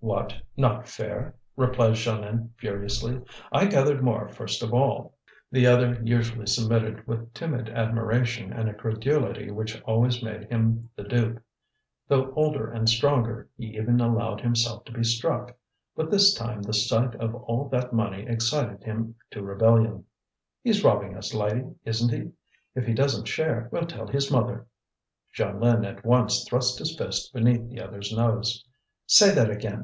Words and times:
"What? 0.00 0.36
not 0.56 0.88
fair!" 0.88 1.36
replied 1.54 1.94
Jeanlin 1.94 2.50
furiously. 2.56 3.22
"I 3.52 3.66
gathered 3.66 4.02
more 4.02 4.26
first 4.28 4.60
of 4.60 4.74
all." 4.74 5.14
The 5.52 5.68
other 5.68 6.00
usually 6.02 6.46
submitted 6.48 7.06
with 7.06 7.32
timid 7.32 7.68
admiration 7.68 8.52
and 8.52 8.68
a 8.68 8.74
credulity 8.74 9.52
which 9.52 9.80
always 9.82 10.20
made 10.20 10.50
him 10.50 10.90
the 10.96 11.04
dupe. 11.04 11.40
Though 12.08 12.32
older 12.34 12.68
and 12.68 12.88
stronger, 12.88 13.48
he 13.56 13.76
even 13.76 14.00
allowed 14.00 14.40
himself 14.40 14.84
to 14.86 14.92
be 14.92 15.04
struck. 15.04 15.56
But 15.94 16.10
this 16.10 16.34
time 16.34 16.62
the 16.62 16.74
sight 16.74 17.14
of 17.20 17.32
all 17.32 17.68
that 17.68 17.92
money 17.92 18.26
excited 18.26 18.82
him 18.82 19.14
to 19.30 19.44
rebellion. 19.44 20.06
"He's 20.60 20.82
robbing 20.82 21.16
us, 21.16 21.32
Lydie, 21.32 21.68
isn't 21.84 22.12
he? 22.12 22.32
If 22.74 22.84
he 22.84 22.94
doesn't 22.94 23.28
share, 23.28 23.68
we'll 23.70 23.86
tell 23.86 24.08
his 24.08 24.28
mother." 24.28 24.66
Jeanlin 25.32 25.84
at 25.84 26.04
once 26.04 26.44
thrust 26.48 26.80
his 26.80 26.98
fist 26.98 27.32
beneath 27.32 27.68
the 27.70 27.80
other's 27.80 28.12
nose. 28.12 28.64
"Say 29.06 29.32
that 29.32 29.50
again! 29.50 29.70